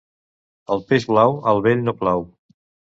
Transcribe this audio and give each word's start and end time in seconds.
El 0.77 0.81
peix 0.93 1.07
blau 1.11 1.39
al 1.55 1.65
vell 1.69 1.87
no 1.91 1.97
plau. 2.05 2.29